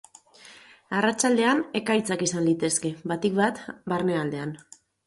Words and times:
Arratsaldean 1.01 1.61
ekaitzak 1.81 2.27
izan 2.31 2.45
litezke, 2.49 2.95
batik 3.13 3.41
bat 3.45 3.65
barnealdean. 3.97 4.61